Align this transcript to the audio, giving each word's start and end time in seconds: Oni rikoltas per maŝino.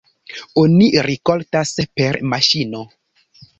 Oni 0.61 0.87
rikoltas 1.09 1.75
per 2.01 2.21
maŝino. 2.35 2.85